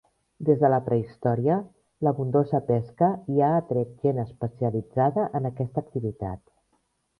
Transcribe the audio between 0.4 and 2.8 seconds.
Des de la prehistòria, l'abundosa